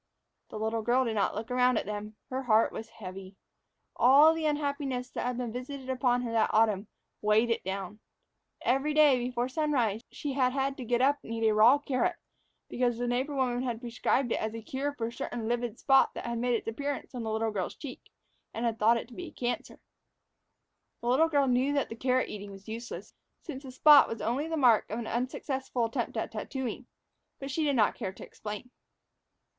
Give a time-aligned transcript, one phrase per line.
[0.49, 2.15] The little girl did not look around at them.
[2.31, 3.35] Her heart was heavy.
[3.95, 6.87] All the unhappiness that had been visited upon her that autumn
[7.21, 7.99] weighed it down.
[8.61, 12.15] Every day, before sunrise, she had had to get up and eat a raw carrot,
[12.67, 16.15] because the neighbor woman had prescribed it as a cure for a certain livid spot
[16.15, 18.09] that had made its appearance on the little girl's cheek,
[18.55, 19.79] and was thought to be a cancer.
[21.01, 23.13] The little girl knew that the carrot eating was useless,
[23.43, 26.87] since the spot was only the mark of an unsuccessful attempt at tattooing;
[27.37, 28.71] but she did not care to explain.